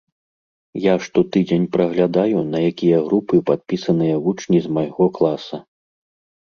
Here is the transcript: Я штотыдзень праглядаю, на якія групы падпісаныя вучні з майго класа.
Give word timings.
Я 0.85 0.93
штотыдзень 1.05 1.67
праглядаю, 1.75 2.37
на 2.55 2.63
якія 2.73 2.97
групы 3.11 3.35
падпісаныя 3.51 4.15
вучні 4.27 4.57
з 4.67 4.77
майго 4.81 5.05
класа. 5.21 5.67